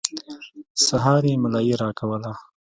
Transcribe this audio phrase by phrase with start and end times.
[0.85, 2.31] سهار يې ملايي راکوله.